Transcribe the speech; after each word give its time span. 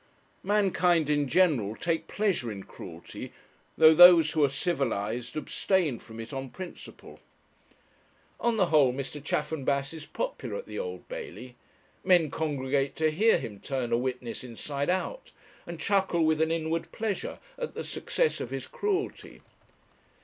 Mankind 0.41 1.11
in 1.11 1.27
general 1.27 1.75
take 1.75 2.07
pleasure 2.07 2.51
in 2.51 2.63
cruelty, 2.63 3.31
though 3.77 3.93
those 3.93 4.31
who 4.31 4.43
are 4.43 4.49
civilized 4.49 5.37
abstain 5.37 5.99
from 5.99 6.19
it 6.19 6.33
on 6.33 6.49
principle. 6.49 7.19
On 8.39 8.57
the 8.57 8.65
whole 8.73 8.91
Mr. 8.91 9.23
Chaffanbrass 9.23 9.93
is 9.93 10.07
popular 10.07 10.55
at 10.55 10.65
the 10.65 10.79
Old 10.79 11.07
Bailey. 11.07 11.55
Men 12.03 12.31
congregate 12.31 12.95
to 12.95 13.11
hear 13.11 13.37
him 13.37 13.59
turn 13.59 13.91
a 13.91 13.97
witness 13.99 14.43
inside 14.43 14.89
out, 14.89 15.31
and 15.67 15.79
chuckle 15.79 16.25
with 16.25 16.41
an 16.41 16.49
inward 16.49 16.91
pleasure 16.91 17.37
at 17.59 17.75
the 17.75 17.83
success 17.83 18.41
of 18.41 18.49
his 18.49 18.65
cruelty. 18.65 19.43